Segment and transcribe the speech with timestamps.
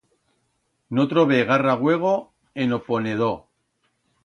[0.97, 2.15] No trobé garra uego
[2.65, 3.37] en o ponedor.